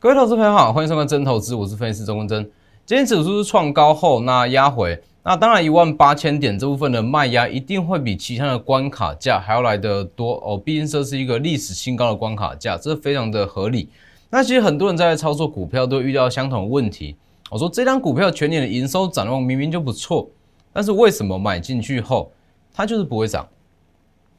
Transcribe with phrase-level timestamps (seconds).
[0.00, 2.48] 各位投资朋友好，欢迎收看真投资，我是分析师周文真。
[2.86, 13.88] 今天指数是创高后，那压回，那当然一万八千点这部分的卖压一定会比其他的关卡价还要来得多哦，毕竟这是一个历史新高的关卡价，这非常的合理。
[14.30, 17.16] 那其实很多人在操作股票都遇到相同的问题，
[17.50, 20.30] 我说这张股票全年的营收展望明明就不错，
[20.72, 22.30] 但是为什么买进去后
[22.72, 23.48] 它就是不会涨？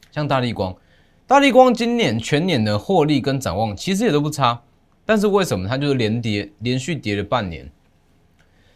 [0.09, 0.73] 像大力光，
[1.27, 4.61] 大力光今年全年的获利跟展望其实也都不差。
[5.09, 7.67] 但是为什么它就是连跌，连续跌了半年？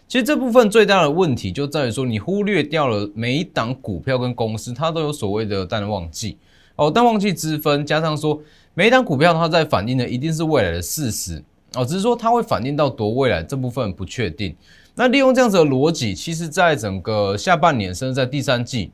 [0.08, 6.40] 其实这部分最大的问题就在于说，你忽略掉了每一档股票跟公司，它都有所谓的淡旺季
[6.76, 8.42] 哦，淡旺季之分，加上说
[8.74, 11.44] 每一档股票它在反映的一定是未来的事实
[11.76, 14.56] 哦，只是说它会反映到多未来这部分不确定。
[14.96, 18.92] 那利用这样子的逻辑，其实在整个下半年甚至在第三季，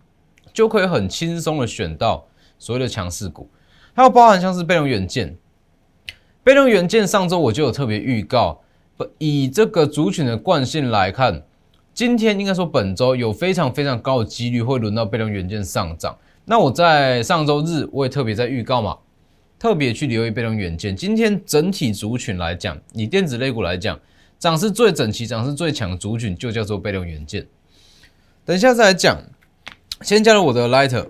[0.52, 3.48] 就可以很轻松的选到所谓的强势股，
[3.94, 5.38] 还有包含像是被动元件。
[6.44, 8.62] 被动元件上周我就有特别预告，
[8.98, 11.44] 不以这个族群的惯性来看，
[11.94, 16.18] 今天应该说本周有非常非常高的几率会轮到被动元件上涨。
[16.46, 18.98] 那我在上周日我也特别在预告嘛，
[19.60, 20.96] 特别去留意被动元件。
[20.96, 24.00] 今天整体族群来讲，以电子类股来讲，
[24.40, 27.46] 涨势最整齐、涨势最强的族群就叫做被动元件。
[28.46, 29.22] 等一下再来讲，
[30.02, 31.06] 先加入我的 Lighter。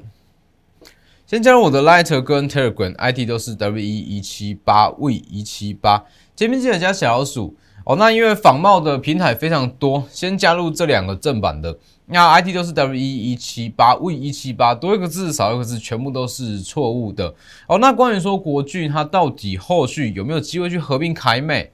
[1.30, 6.04] 先加入我的 Lighter 跟 Telegram，ID 都是 W 一一七八 V 一七八，
[6.36, 7.56] 前面记得加小老鼠
[7.86, 7.96] 哦。
[7.98, 11.78] 那因为仿冒的平台非常多，先加入这两个正版的，
[12.08, 17.36] 那 ID 都是 W 一一七八 V 一七八，多一个字少一个字，全部都是错误的
[17.68, 17.78] 哦。
[17.78, 21.72] 那关于说国巨它到底后续有没有机会去合并凯美，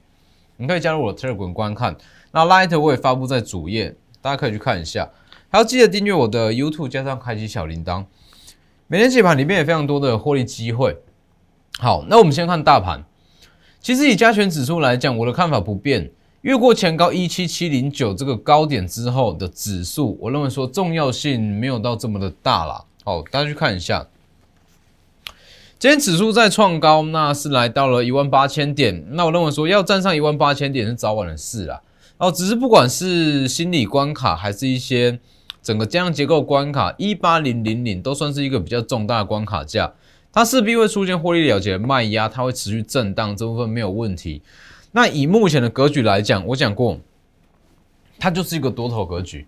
[0.58, 1.96] 你可以加入我的 Telegram 观看。
[2.32, 5.08] 那 Lighter 我也发布在主页，大家可以去看一下，
[5.48, 8.04] 还要记得订阅我的 YouTube，加上开启小铃铛。
[8.88, 10.96] 每天解盘里面也非常多的获利机会。
[11.76, 13.04] 好，那我们先看大盘。
[13.80, 16.12] 其实以加权指数来讲，我的看法不变。
[16.42, 22.84] 越过前高一七七零九这个高点之后的指数，我认为说重要性没有到这么的大啦。
[23.02, 24.06] 好，大家去看一下，
[25.80, 29.04] 今天指数在创高，那是来到了一万八千点。
[29.10, 31.82] 那我认为说要站上一万八千点是早晚的事啦。
[32.18, 35.18] 哦，只是不管是心理关卡，还是一些。
[35.66, 39.92] 整个这样结构关卡一八零零零都算是一个比较重大的关卡价，
[40.32, 44.42] 它势必会出现获利了结卖压，它会持续震荡，这部分没有问题。
[44.92, 47.00] 那以目前的格局来讲，我讲过，
[48.16, 49.44] 它就是一个多头格局，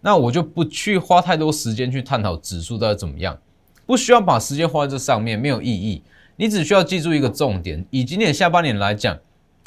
[0.00, 3.38] 那我就不去花太多时间去探讨指数到底怎么样，
[3.86, 6.02] 不需要把时间花在这上面，没有意义。
[6.34, 9.16] 你只需要记住一个重点：以今年下半年来讲，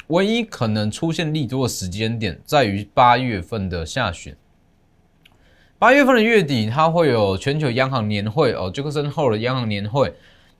[0.08, 4.36] 唯一可能出现利多的时间点在于八月份的下旬。
[5.84, 10.10] 八月份的月底，它会有全球央行年会哦，杰克森后的央行年会。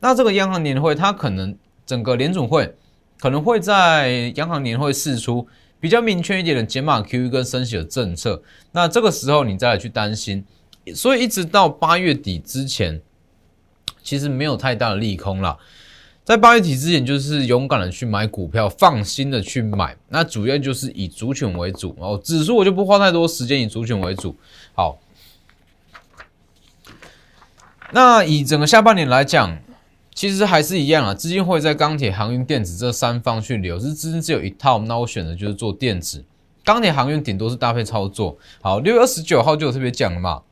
[0.00, 2.74] 那这个央行年会，它可能整个联总会
[3.18, 5.48] 可能会在央行年会释出
[5.80, 8.42] 比较明确一点的减码 QE 跟升息的政策。
[8.72, 10.44] 那这个时候你再来去担心，
[10.94, 13.00] 所以一直到八月底之前，
[14.02, 15.56] 其实没有太大的利空了。
[16.22, 19.96] 在八月底之前，就是勇敢的去买股票，放心的去买。
[20.10, 24.36] 那主要就是以族群为主哦，指数我就不花太多时间，以族群为主。
[24.74, 24.98] 好。
[27.94, 29.56] 那以整个下半年来讲，
[30.12, 36.25] 其实还是一样啊，资金会在钢铁、航运、电子这三方去流，是资金只有一套，那我选的就是做电子、
[36.65, 38.37] 钢铁、航运，顶多是搭配操作。
[38.60, 40.43] 好，六月二十九号就有特别讲了嘛，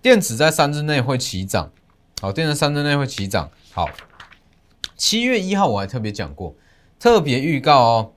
[0.00, 1.70] 电子在三日内会起涨，
[2.22, 3.50] 好，电子三日内会起涨。
[3.70, 3.86] 好，
[4.96, 6.54] 七月一号我还特别讲过，
[6.98, 8.12] 特别预告哦，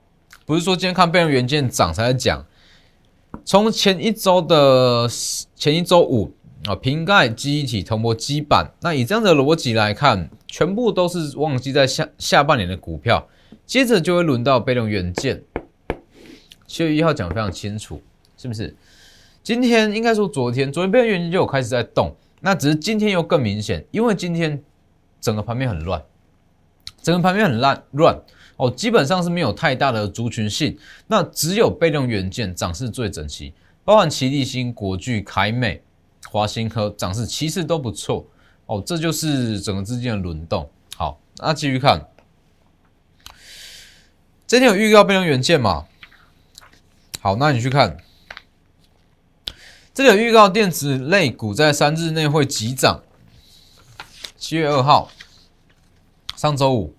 [0.46, 2.46] 不是说今天看被动元件涨才在讲，
[3.44, 5.06] 从前一周的
[5.54, 6.32] 前一周五。
[6.66, 13.28] 啊，瓶盖记忆体铜箔基板，那以这样的逻辑来看，全部都是旺季在下下半年的股票，
[13.64, 15.42] 接着就会轮到被动元件。
[16.66, 18.02] 七月一号讲非常清楚，
[18.36, 18.76] 是不是？
[19.42, 24.60] 今天应该说昨天，昨天被动元件就有开始在动，那只是今天又更明显，因为今天
[25.20, 26.02] 整个盘面很乱，
[27.00, 28.20] 整个盘面很烂乱
[28.56, 33.54] 哦，基本上是没有太大的族群性，那只有被动元件涨势最整齐，
[33.84, 35.80] 包含奇力新、国巨、凯美。
[36.30, 38.26] 华兴科涨势其实都不错
[38.66, 40.70] 哦，这就是整个资金的轮动。
[40.96, 42.08] 好，那继续看，
[44.46, 45.86] 今天有预告变成元件嘛？
[47.20, 47.96] 好，那你去看，
[49.94, 53.02] 这里有预告电子类股在三日内会急涨。
[54.36, 55.10] 七月二号，
[56.36, 56.94] 上周五，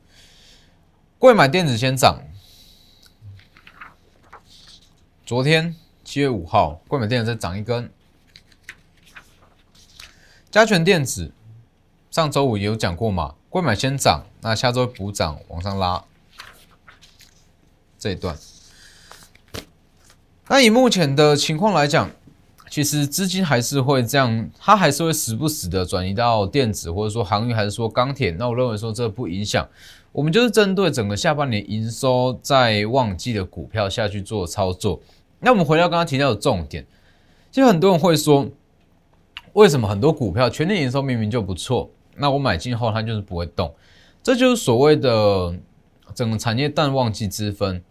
[1.18, 2.22] 贵买电子先涨。
[5.26, 7.92] 昨天七月五号，贵买电子再涨一根。
[10.51, 11.31] 加权电子
[12.10, 16.04] 上周五也有讲过嘛，贵买先涨，那下周补涨往上拉。
[18.00, 18.36] 这一段。
[20.48, 22.10] 那以目前的情况来讲，
[22.68, 28.31] 其实资金还是会这样，它还是会时不时的转移到电子，或者说航运，还是说钢铁。
[28.31, 29.68] 那我认为说这不影响，
[30.12, 35.00] 我们就是针对整个下半年营收在旺季的股票下去做操作。
[35.42, 36.84] 那我们回到刚刚提到的重点，
[37.52, 38.50] 其实很多人会说，
[39.54, 43.74] 为什么很多股票全年营收明明就不错，那我买进后它就是不会动？
[44.22, 45.56] 这就是所谓的
[46.13, 47.81] 整个产业淡旺季之分。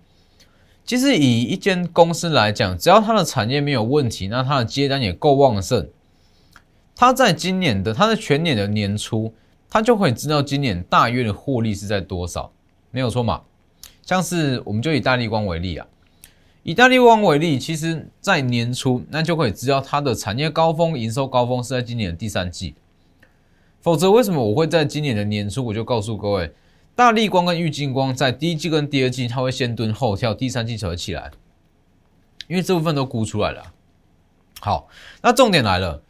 [0.84, 5.88] 其实以一间公司来讲，只要它的产业没有问题，那它的接单也够旺盛，
[6.96, 9.34] 它在今年的它的全年的年初，
[9.68, 12.50] 它就可以知道今年大约的获利是在多少，
[12.90, 13.42] 没有错嘛？
[14.02, 15.86] 像是我们就以大立光为例啊，
[16.68, 22.74] 以大立光为例，其实在年初那就可以知道它的产业高峰、营收高峰是在今年的第三季，
[23.80, 26.52] 否则为什么我会在今年的年初我就告诉各位？
[26.94, 31.30] 大力光跟玉金光在第一季跟第二季，它会先蹲后跳，第三季才会起来，
[32.48, 33.72] 因为这部分都估出来了。
[34.60, 34.90] 好，
[35.22, 36.02] 那重点来了，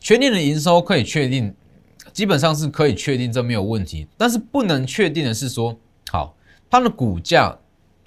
[0.00, 1.54] 全年的营收可以确定，
[2.12, 4.06] 基本上是可以确定，这没有问题。
[4.18, 5.74] 但是不能确定的是说，
[6.10, 6.36] 好，
[6.68, 7.58] 它的股价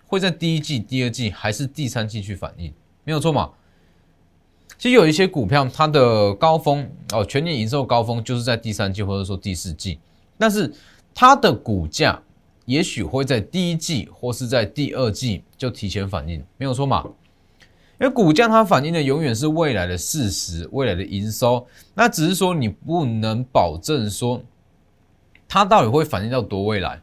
[0.08, 2.74] 会在第一季、第二季还是第三季去反应，
[3.04, 3.52] 没有错嘛？
[4.78, 10.00] 其实有一些股票，它的高峰哦，全年营收高峰就是在第三季或者说第四季，
[10.38, 10.74] 但是。
[11.20, 12.22] 它的股价
[12.66, 17.04] 也许会在第一季或是在第二季就提前反应，没有错嘛？
[18.00, 21.66] 因为股价它反映的永远是未来的事实，未来的营收，
[21.96, 24.44] 那只是说你不能保证说
[25.48, 27.02] 它到底会反映到多未来。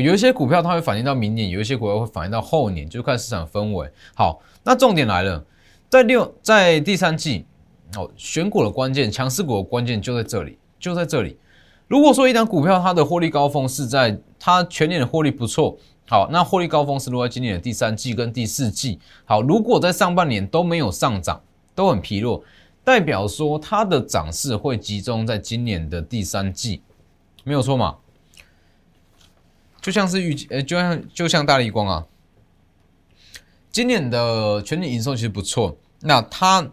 [0.00, 3.88] 有一些股票它会反映到明年，有一些股票会反映到后年，就看市场氛围。
[4.14, 5.44] 好，那重点来了，
[5.88, 7.46] 在六在第三季
[7.96, 11.38] 哦，选股的关键，强势股的关键就在这里，就在这里。
[11.86, 18.98] 如果说一档股票它的获利高峰是在它全年的获利不错，好，那获利高峰是落在今年的第三季跟第四季。
[19.24, 21.40] 好，如果在上半年都没有上涨，
[21.74, 22.42] 都很疲弱，
[22.82, 26.82] 代表说它的涨势会集中在今年的第三季，
[27.44, 27.96] 没有错嘛？
[29.84, 32.06] 就像是预呃，就像就像大力光啊，
[33.70, 36.70] 今年的全年营收其实不错，那它。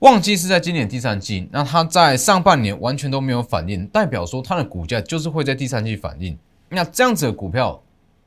[0.00, 6.38] 旺季是在今年第三季，那它在上半年完全都没有反应，代表说它的股价就是会在第三季反应。
[6.68, 7.82] 那这样子的股票，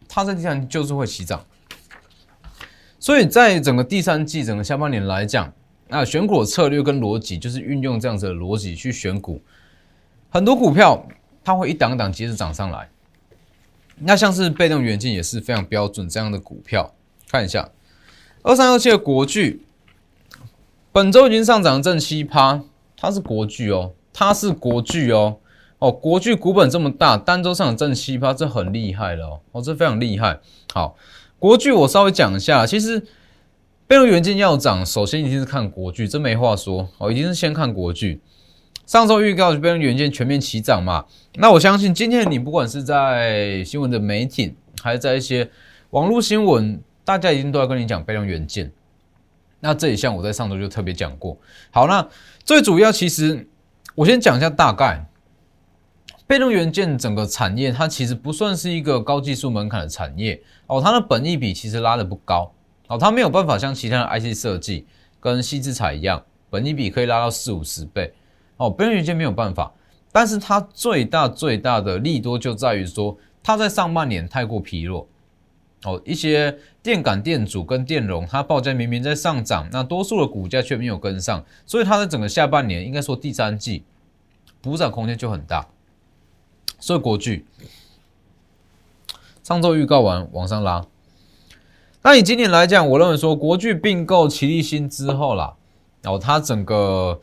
[0.08, 1.46] 它在第三季就是会起涨。
[3.00, 5.54] 所以在整个第三季、整个下半年来讲，
[5.88, 9.40] 那选股策略跟逻辑就是运用这样子的逻辑去选股。
[10.32, 11.06] 很多股票
[11.44, 12.90] 它会一档一档接着涨上来。
[14.02, 16.94] 那像是被动元件也是非常标准这样的股票，
[17.30, 17.70] 看一下
[18.42, 19.64] 二三二七的国巨。
[20.92, 22.62] 本周已经上涨正七趴，
[22.98, 25.38] 它是国巨哦，它是国巨哦，
[25.78, 30.40] 哦，国巨股本这么大，单周上涨正七趴，这很厉害了哦，哦，这非常厉害。
[30.74, 30.96] 好，
[31.38, 33.06] 国巨我稍微讲一下，其实
[33.86, 38.20] 被动元件要涨，首先一定是看国巨，这没话说哦，一定是先看国巨。
[38.90, 41.06] 上周预告被动元件全面齐涨嘛，
[41.36, 45.48] 那我相信今天你不管是在新闻的媒体，还是在一些
[45.92, 48.72] 网络新闻，大家一定都要跟你讲被动元件。
[49.60, 51.38] 那这一项我在上周就特别讲过。
[51.70, 52.04] 好，那
[52.44, 53.48] 最主要其实
[53.94, 55.06] 我先讲一下大概，
[56.26, 60.42] 被动元件整个产业它其实不算是一个高技术门槛的产业。
[60.66, 62.52] 哦，它的本益比其实拉的不高。
[62.88, 64.88] 哦，它没有办法像其他的 IC 设计
[65.20, 68.12] 跟细制材一样，本益比可以拉到四五十倍。
[68.60, 69.74] 哦，被动元件没有办法，
[70.12, 75.08] 但是它最大最大的利多就在于说，它在上半年太过疲弱。
[75.86, 83.84] 哦，一些电感电阻跟电容，它报价明明在上涨，那多数的股价却没有跟上，所以它的整个下半年，应该说第三季
[84.62, 85.70] 补涨空间就很大。
[86.80, 87.46] 所以国巨
[89.42, 90.86] 上周预告完往上拉，
[92.02, 95.56] 那以今年来讲，我认为说国巨并购齐力新之后啦，
[96.04, 97.22] 哦，它整个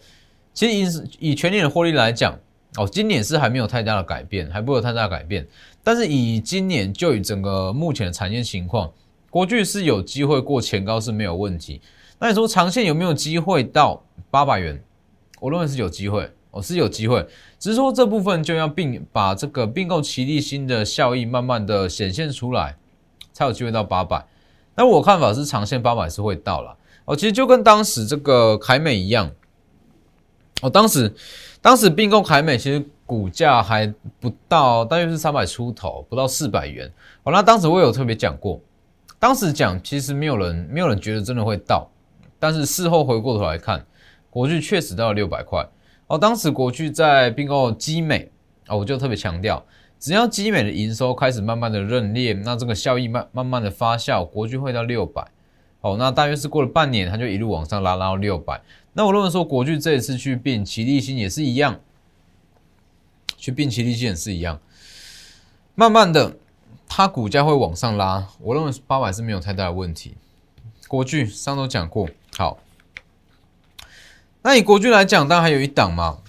[0.56, 0.72] 其实
[1.20, 2.34] 以以全年的获利来讲，
[2.78, 5.46] 哦，今年是还没有太大的改变，还不会有太大改变。
[5.84, 8.90] 但是以今年就以整个目前的产业情况，
[9.28, 11.82] 国巨是有机会过前高是没有问题。
[12.18, 14.82] 那你说长线有没有机会到八百元？
[15.40, 17.26] 我认为是有机会，哦是有机会，
[17.58, 22.74] 只是说这部分就要并把这个并购齐力新的效益慢慢的显现出来，
[23.34, 24.26] 才有机会到八百。
[24.74, 26.74] 那我看法是长线八百是会到了。
[27.04, 29.30] 哦，其实就跟当时这个凯美一样，
[30.62, 31.12] 哦，当时
[31.60, 32.84] 当时并购凯美其实。
[33.08, 33.86] 股价还
[34.18, 36.92] 不到，大约是三百出头，不到四百元。
[37.22, 38.60] 哦，那当时我有特别讲过，
[39.20, 41.88] 当时讲其实没有人，没有人觉得真的会到，
[42.40, 43.86] 但是事后回过头来看，
[44.28, 45.64] 国巨确实到了六百块。
[46.08, 48.28] 哦，当时国巨在并购基美，
[48.66, 49.64] 哦，我就特别强调，
[50.00, 55.24] 只要基美的营收开始慢慢的认列，那这个效益慢慢慢的发酵，国巨会到六百。
[55.80, 58.60] 哦，那大约是过了半年，它就一路往上拉，拉到六百。
[58.96, 61.80] 那我认为说，国巨这一次去并奇力新也是一样，
[63.36, 64.58] 去并奇力新也是一样，
[65.74, 66.38] 慢慢的，
[66.88, 68.26] 它股价会往上拉。
[68.40, 70.16] 我认为八百是没有太大的问题。
[70.88, 72.58] 国巨上周讲过，好。
[74.40, 76.22] 那以国巨来讲，当然还有一档嘛。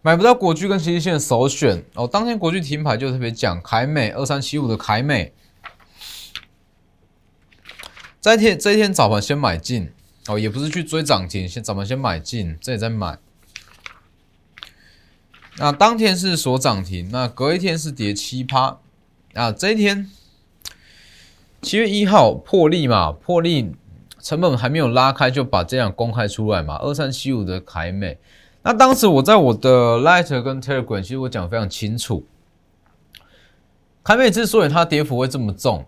[0.00, 2.08] 买不到国巨跟奇力线的首选哦。
[2.08, 5.34] 当天国巨停牌就特别讲凯美二三七五的凯美，
[8.20, 9.92] 在天这一天早盘先买进
[10.28, 13.18] 哦，也不是去追涨停，先咱们先买进，这里再买。
[15.56, 18.78] 那当天是锁涨停，那隔一天是跌七趴
[19.34, 19.50] 啊。
[19.50, 20.08] 这一天
[21.62, 23.72] 七月一号破例嘛，破例
[24.20, 26.76] 成本还没有拉开，就把这样公开出来嘛。
[26.76, 28.18] 二三七五的凯美。
[28.62, 32.26] 那当时我在我的 Light 跟 Telegram，其实我讲非常清楚，
[34.04, 35.86] 凯美之所以它跌幅会这么重，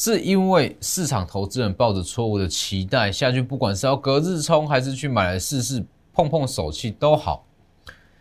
[0.00, 7.44] 是因为市场投资人抱着错误的期待下去，不管是要隔日冲还是去买来试试碰碰手气都好，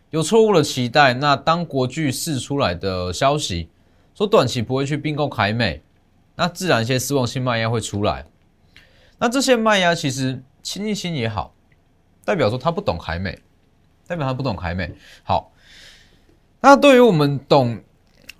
[0.09, 1.13] 有错误的期待。
[1.13, 3.69] 那当国巨释出来的消息
[4.15, 5.83] 说短期不会去并购凯美，
[6.35, 8.25] 那自然一些失望性卖压会出来。
[9.19, 11.53] 那这些卖压其实清一清也好，
[12.25, 13.37] 代表说他不懂凯美。
[14.07, 14.95] 代表他不懂凯美。
[15.23, 15.51] 好，
[16.61, 17.83] 那对于我们懂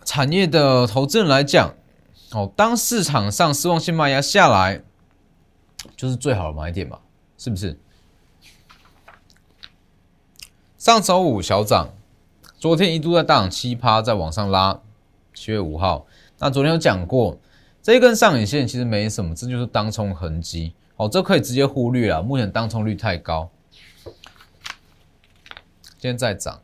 [0.04, 1.76] 产业的投资人来讲，
[2.32, 4.82] 哦，当市场上失望性卖压下来，
[5.96, 7.00] 就是最好的买点嘛，
[7.38, 7.80] 是不是？
[10.78, 11.90] 上周五小涨，
[12.58, 14.82] 昨天一度在大涨七趴，在往上拉。
[15.34, 16.08] 七月五号，
[16.40, 17.38] 那昨天有讲过，
[17.84, 20.74] 这一根上影线其实没什么，这就是当冲痕迹。
[20.96, 23.48] 哦，这可以直接忽略了，目前当冲率太高。
[26.00, 26.60] 今天在涨，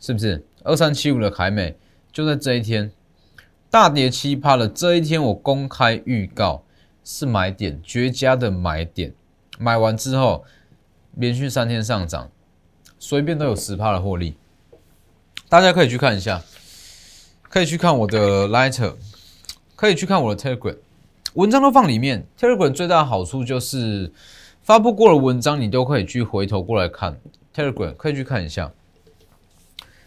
[0.00, 0.42] 是不是？
[0.64, 1.76] 二三七五的凯美
[2.10, 2.90] 就在这一天
[3.72, 4.68] 大跌七趴了。
[4.68, 6.62] 这一天我公开预告
[7.02, 9.14] 是买点，绝佳的买点。
[9.58, 10.44] 买完之后
[11.14, 12.30] 连续三天上涨，
[12.98, 14.36] 随便都有十趴的获利。
[15.48, 16.42] 大家可以去看一下，
[17.48, 18.92] 可以去看我的 Lighter，
[19.74, 20.76] 可以去看我的 Telegram，
[21.32, 22.26] 文章都放里面。
[22.38, 24.12] Telegram 最大的好处就是
[24.62, 27.18] 发布过的文章你都可以去回头过来看。
[27.54, 28.70] Telegram 可以去看一下。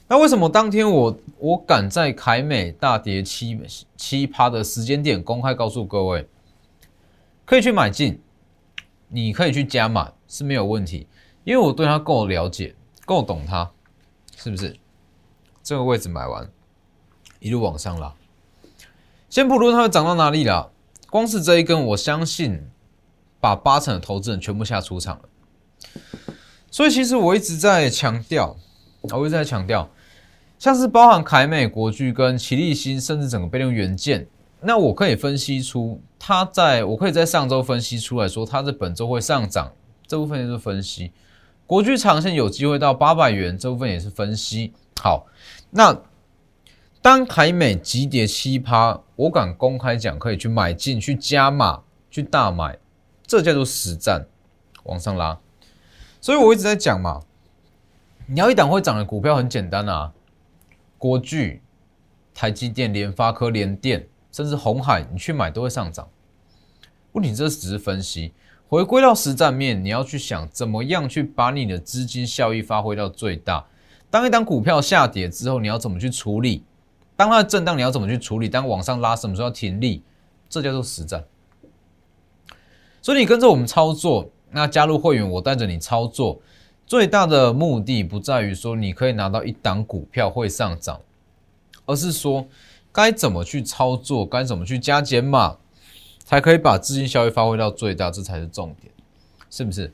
[0.08, 3.60] 那为什么当天我我敢在凯美大跌七
[3.98, 6.28] 七趴的时间点公开告诉各位，
[7.44, 8.22] 可以去买进，
[9.08, 11.08] 你可以去加码是没有问题，
[11.44, 13.72] 因为我对它够了解，够懂它，
[14.38, 14.78] 是不是？
[15.64, 16.48] 这个位置买完，
[17.40, 18.14] 一路往上拉。
[19.28, 20.72] 先不论它会涨到哪里了，
[21.10, 22.70] 光是这一根，我相信
[23.40, 25.30] 把八成的投资人全部下出场了。
[26.70, 28.56] 所以其实我一直在强调，
[29.12, 29.90] 我一直在强调，
[30.58, 34.28] 像是包含凯美国巨跟奇力新，甚至整个被动元件，
[34.62, 39.72] 那我可以分析出它在，我可以在上周分析出来说，它在本周会上涨，
[40.08, 41.12] 这部分就是分析。
[41.68, 44.72] 国巨长线有机会到八百元，这部分也是分析。
[45.02, 45.26] 好，
[45.72, 46.00] 那
[47.02, 52.78] 当凯美急跌七趴，我敢公开讲，可以去买进去加码去大买，
[53.28, 54.28] 这叫做实战，
[54.84, 55.40] 往上拉。
[56.22, 57.22] 所以我一直在讲嘛，
[58.28, 60.12] 你要一档会涨的股票很简单啊，
[60.98, 61.62] 国巨、
[62.34, 66.08] 台积电、联发科、联电，甚至红海，你去买都会上涨。
[67.12, 68.34] 问题这只是分析，
[68.68, 73.68] 回归到实战面，你要去想怎么样去把你的资金效益发挥到最大。
[74.10, 76.64] 当一档股票下跌之后，你要怎么去处理？
[77.16, 78.50] 当它震荡，你要怎么去处理？
[78.50, 80.04] 当往上拉，什么时候要停利？
[80.50, 81.24] 这叫做实战。
[83.04, 84.32] 所以你跟着我们操作。
[84.52, 86.40] 那加入会员，我带着你操作，
[86.88, 91.02] 最大的目的不在于说你可以拿到一档股票会上涨，
[91.88, 92.48] 而是说
[92.92, 95.58] 该怎么去操作，该怎么去加减码，
[96.24, 98.94] 才可以把资金效益发挥到最大，这才是重点，
[99.50, 99.92] 是不是？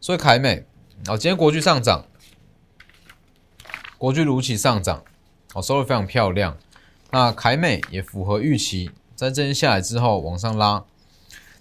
[0.00, 0.64] 所以凯美，
[1.06, 2.06] 哦，今天国巨上涨，
[3.98, 5.04] 国巨如期上涨，
[5.52, 6.56] 哦，收入非常漂亮。
[7.10, 10.82] 那凯美也符合预期，在这边下来之后往上拉，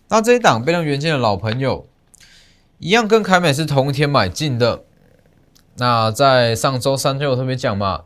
[0.07, 1.88] 那这一档被动元件的老朋友。
[2.79, 4.83] 一样跟凯美是同一天买进的。
[5.75, 8.05] 那在上周三就有特别讲嘛，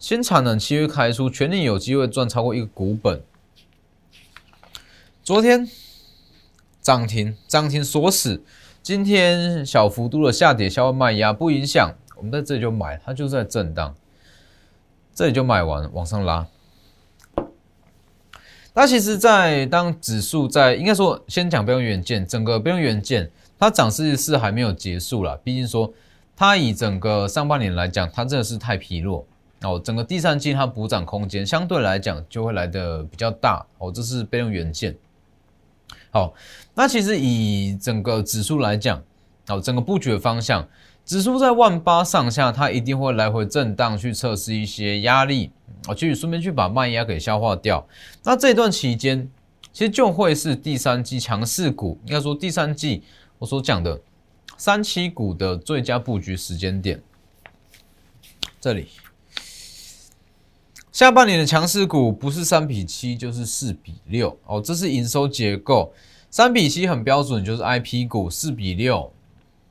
[0.00, 3.22] 新产能七月开出，全年有机会赚超过一个股本。
[5.22, 5.68] 昨天
[6.82, 8.42] 涨停，涨停锁死。
[8.82, 13.94] 今天小幅度的下跌，消化卖压不影响，我们在这里就买，它就在震荡，
[15.14, 16.48] 这里就买完往上拉。
[18.74, 23.30] 那其实，在当指数在应该说先讲标用元件，整个标用元件。
[23.58, 25.92] 它涨势是还没有结束了，毕竟说
[26.36, 29.26] 它以整个上半年来讲，它真的是太疲弱
[29.62, 34.94] 哦，整个第三季它补涨空间相对来讲就会来的比较大哦，这是备用元件。
[36.10, 36.34] 好，
[36.74, 39.02] 那其实以整个指数来讲，
[39.48, 40.68] 哦，整个布局的方向，
[41.04, 45.50] 指数在万八上下，它一定会来回震荡去测试一些压力，
[45.88, 47.84] 哦，去顺便去把卖压给消化掉。
[48.22, 49.28] 那这段期间，
[49.72, 53.02] 其实就会是第三季强势股，应该说第三季
[53.44, 54.00] 所讲的
[54.56, 57.02] 三七股的最佳布局时间点。
[58.60, 58.88] 这里，
[60.90, 65.92] 下半年的强势股不是三比七就是四比六哦，这是营收结构。
[66.30, 69.12] 三比七很标准，就是 I P 股；四比六，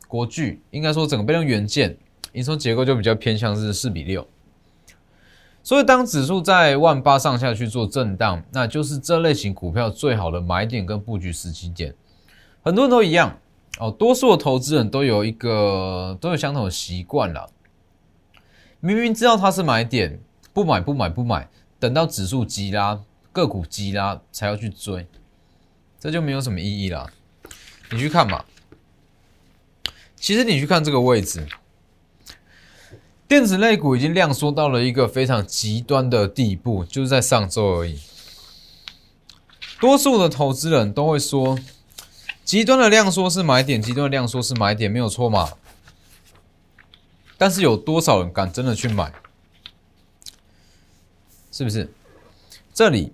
[0.07, 1.97] 国巨应该说整个被动元件
[2.33, 4.25] 营收结构就比较偏向是四比六。
[5.61, 11.95] 所以当指数在万八上下去做震荡，那就是这类型股票最好的买点跟布局时机点。
[12.61, 13.37] 很多人都一样
[13.79, 17.49] 哦，多数的投资人都有一个都有相同的习惯了。
[18.79, 20.19] 明明知道它是买点，
[20.53, 21.49] 不买不买不买，
[21.79, 23.01] 等到指数急拉，
[23.31, 25.07] 个股急拉才要去追。
[25.99, 27.09] 这就没有什么意义了。
[27.91, 28.45] 你去看嘛，
[30.15, 31.47] 其实你去看这个位置，
[33.27, 37.99] 电子类股已经量缩到了一个非常极端的地步，就是在上周而已。
[39.79, 41.57] 多数的投资人都会说，
[42.43, 45.49] 极端的量缩是买点，极端的量缩是买点，没有错嘛？
[47.37, 49.11] 但是有多少人敢真的去买？
[51.51, 51.89] 是不是？
[52.73, 53.11] 这里。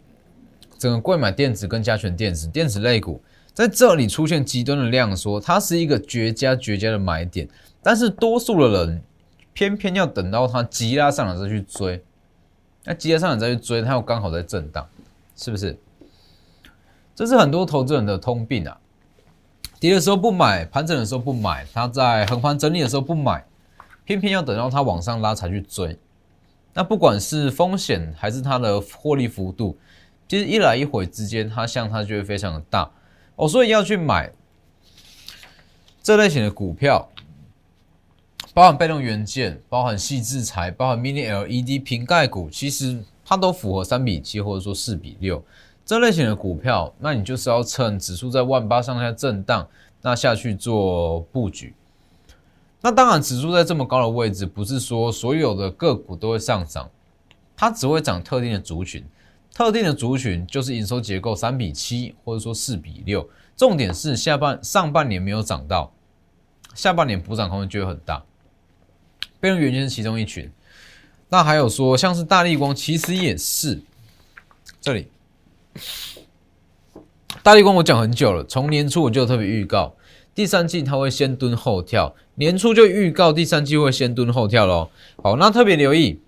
[0.77, 3.21] 整个贵买电子跟加权电子电子类股
[3.53, 7.49] 在这里出现极端的量缩，它是一个绝佳绝佳的买点，
[7.83, 9.03] 但是多数的人
[9.51, 12.01] 偏偏要等到它急拉上来再去追，
[12.85, 14.87] 那急拉上来再去追，它又刚好在震荡，
[15.35, 15.77] 是不是？
[17.13, 18.78] 这是很多投资人的通病啊！
[19.79, 23.45] 跌的时候不买，盘整的时候不买，它在横盘整理的时候不买，
[24.03, 25.97] 偏偏要等到它往上拉才去追，
[26.73, 29.77] 那不管是风险还是它的获利幅度。
[30.27, 32.91] 其实一来一回之间，它相差就会非常的大
[33.35, 34.31] 哦，所以要去买
[36.03, 37.09] 这类型的股票，
[38.53, 45.43] 包含被动元件、包含细制材、包含 Mini LED 瓶盖股，其实它都符合三比七或者说四比六
[45.89, 49.67] 这类型的股票，那你就是要趁指数在万八上下震荡，
[50.03, 51.73] 那下去做布局。
[52.79, 56.87] 那当然，指数在这么高的位置，不是说所有的个股都会上涨，
[57.57, 59.03] 它只会涨特定的族群。
[59.51, 63.27] 特定的族群就是营收结构三比七，或者说四比六。
[63.57, 65.91] 重点是下半上半年没有涨到，
[66.75, 68.23] 下半年补涨空间就会很大。
[69.39, 70.51] 备用元件是其中一群，
[71.29, 73.81] 那还有说像是大力光，其实也是。
[74.79, 75.07] 这里，
[77.41, 79.95] 大力光我讲很久了，从年初我就特别预告，
[80.35, 84.89] 第三季它会先蹲后跳，年初就预告第三季会先蹲后跳喽。
[85.23, 86.19] 好，那特别留意。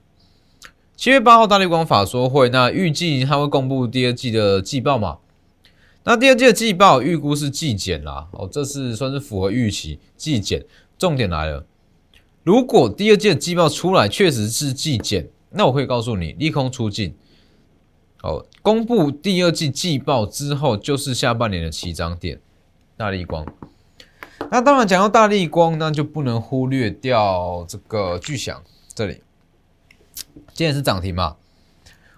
[0.95, 5.17] 七月八号大力光法说会，那预计它会公布第二季的季报嘛？
[6.03, 10.63] 那第二季的季报预估是季减啦，哦，这是算是符合预期季减。
[10.97, 11.65] 重点来了，
[12.43, 17.15] 如果第二季的季报出来确实是季减，那我可以告诉你，利空出尽。
[18.23, 22.39] 哦，公布第二季季报之后，就是下半年的起涨点。
[22.97, 23.43] 大力光，
[24.51, 28.61] 那当然讲到大力光，那就不能忽略掉这个巨响
[28.93, 29.23] 这里。
[30.53, 31.37] 今天是涨停嘛？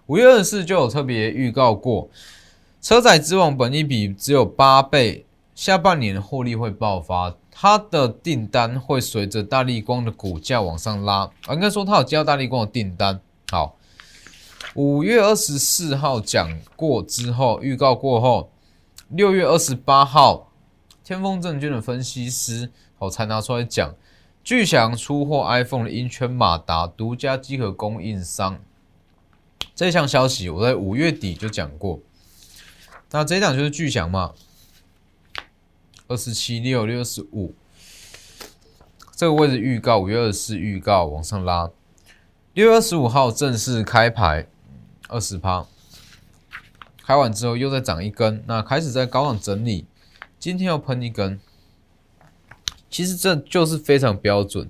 [0.08, 2.10] 五月二十四就有特别预告过，
[2.82, 11.32] 车载之王本一比只有八倍，下半年获利会爆发，它的订单会随着大力光的股价往上拉。
[11.46, 13.22] 啊应该说它有接到大力光的订单。
[13.50, 13.78] 好，
[14.76, 18.52] 五月二十四号讲过之后，预告过后，
[19.10, 20.52] 六月二十八号，
[21.04, 23.94] 天风证券的分析师好才拿出来讲。
[24.44, 28.60] 巨翔出货 iPhone 的音圈马达独家机壳供应商，
[29.76, 32.00] 这项消息我在五月底就讲过。
[33.12, 34.34] 那这一档就是巨翔嘛，
[36.08, 37.54] 二十七六六十五，
[39.16, 41.70] 这个位置预告五月二十四预告往上拉，
[42.54, 44.48] 六月二十五号正式开牌
[45.14, 45.64] 二十趴，
[47.06, 49.86] 开完之后又再涨一根，那开始在高档整理，
[50.40, 51.40] 今天又喷一根。
[52.90, 54.68] 其实这就是非常标准，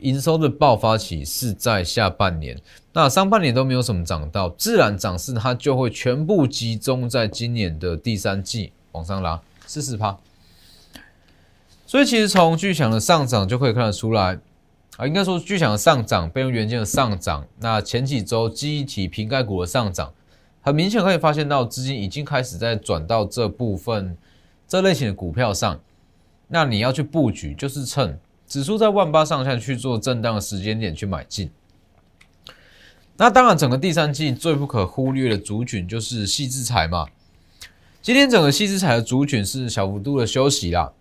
[0.00, 2.60] 营收的爆发期是在下半年，
[2.92, 10.18] 那上半年都没有什么涨到，自然涨势它就会全部集中在今年的第三季往上拉四十趴。
[11.86, 14.38] 所以其实从巨响的上涨就可以看得出来，
[15.02, 20.14] 啊，应该说巨响的上涨，备用元件的上涨，那前几周记忆体瓶盖股的上涨，
[20.60, 24.16] 很明显可以发现到资金已经开始在转到这部分
[24.68, 25.80] 这类型的股票上。
[26.46, 31.50] 那你要去布局，就是趁指数在万八上下去做震荡的时间点去买进。
[33.16, 37.08] 那当然，整个第三季最不可忽略的族群就是细制材嘛。
[38.00, 40.92] 今天整个细制材的族群是小幅度的休息啦，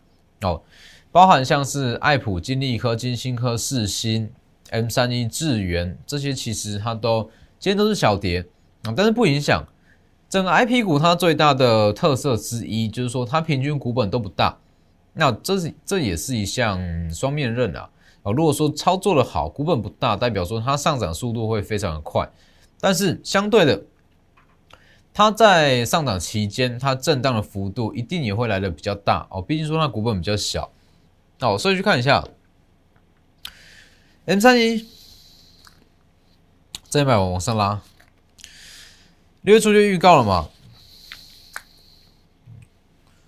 [0.42, 0.64] 哦，
[1.12, 4.32] 包含像是爱普、金利科、金星科、四星、
[4.70, 8.46] M 三一、智源这些，其实它都今天都是小跌
[8.84, 9.66] 啊，但是不影响
[10.30, 14.58] 整个 I P 股它最大的特色之一，就是说它平均股本都不大。
[15.14, 16.80] 那这是这也是一项
[17.14, 17.90] 双面刃啊！
[18.24, 22.26] 啊，如果说操作的好，股本不大，代表说它上涨速度会非常的快，
[22.80, 23.84] 但是相对的，
[25.14, 29.42] 它在上涨期间，它震荡的幅度一定也会来的比较大哦。
[29.42, 30.72] 毕竟说它股本比较小
[31.42, 32.24] 哦，所以去看一下
[34.26, 34.88] M 三一
[36.90, 37.82] 这一百往上拉，
[39.42, 40.50] 六月初就预告了嘛，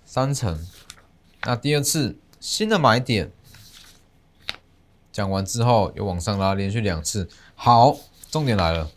[0.04, 0.64] 三成。
[1.42, 3.32] 那第二次新的买点
[5.10, 7.28] 讲完之后，又往上拉，连续两次。
[7.56, 7.98] 好，
[8.30, 8.90] 重点来了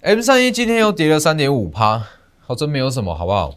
[0.00, 2.06] ，M 三一今天又跌了三点五趴，
[2.40, 3.56] 好，真没有什么，好不好？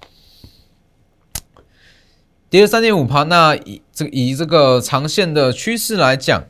[2.53, 6.43] 跌了三点五趴，那以这个以这个长线的趋势来讲，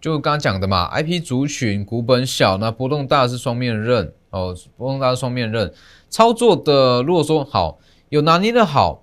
[0.00, 5.74] 就刚刚讲的嘛，IP 族群股本小，那波动大是双面刃哦，波动大是双面刃，
[6.08, 9.02] 操作的如果说好，有拿捏的好。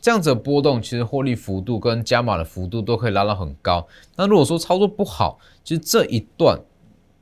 [0.00, 3.86] 这样子的波动，其实获利幅度跟加码的幅度都可以拉到很高。
[4.16, 6.58] 那如果说操作不好，其实这一段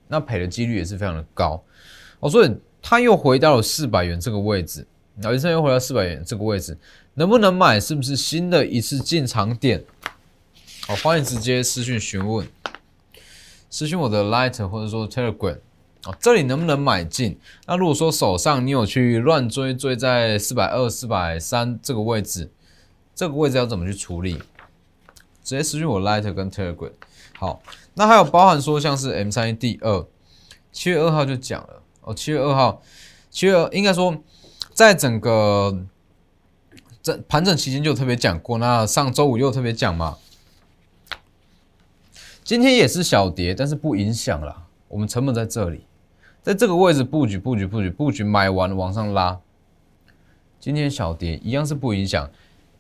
[0.07, 1.61] 那赔的几率也是非常的高。
[2.21, 6.77] 哦，所以它又回到了四百元这个位置，然后一又回到四百元这个位置，
[7.15, 7.79] 能不能买？
[7.79, 9.85] 是不是新的一次进场点？
[10.87, 12.47] 好，欢迎直接私讯询问，
[13.71, 15.59] 私讯我的 Light 或者说 Telegram
[16.05, 17.39] 哦，这里能不能买进？
[17.67, 22.51] 那如果说手上你有去乱追，追在四百二、四百三这个位置。
[23.15, 24.35] 这个位置要怎么去处理？
[25.45, 26.91] 直接私信我 Light 跟 Telegram。
[27.39, 27.63] 好，
[27.95, 30.05] 那还有包含说像是 M 三一第二，
[30.73, 32.13] 七月二号就讲了哦。
[32.13, 32.83] 七月二号，
[33.31, 34.21] 七月二应该说
[34.75, 35.87] 在整个
[37.03, 38.59] 这盘整期间就特别讲过。
[38.59, 40.19] 那上周五又特别讲嘛。
[42.43, 44.65] 今天也是小跌，但是不影响了。
[44.89, 45.87] 我们成本在这里，
[46.43, 49.39] 在这个位置布局布局布局布局，买完往上拉。
[50.61, 52.31] 今天小跌一样是不影响。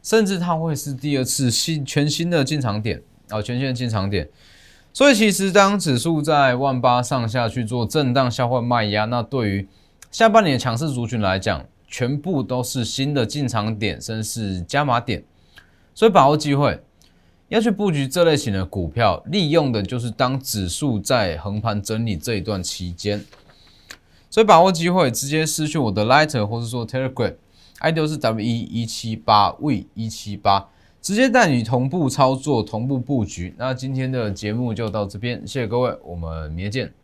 [0.02, 4.28] 甚至它会是第二次新全新的进场点啊，全新的进场点。
[4.92, 9.68] 所以其实当指数在万八上下去做震荡消化卖压，那对于
[10.11, 11.64] 下半年的强势族群来讲，
[11.96, 15.22] 全部都是新的进场点，甚至是加码点。
[15.94, 16.83] 所以把握机会
[17.46, 23.24] 要去布局这类型的股票，利用的就是当指数在横盘整理这一段期间。
[24.28, 27.37] 所以把握机会，直接失去我的 Lighter 或者说 Telegram。
[27.78, 30.68] ID 是 W 一一七八 V 一七八，
[31.00, 33.54] 直接带你同步操作、同步布局。
[33.57, 37.03] 那今天的节目就到这边，谢谢各位，我们明天见。